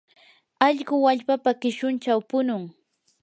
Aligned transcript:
allqu 0.67 0.95
wallpapa 1.05 1.51
qishunchaw 1.61 2.19
punun. 2.29 2.63